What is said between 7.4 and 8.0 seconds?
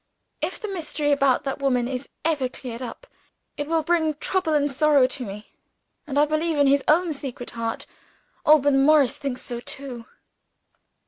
heart,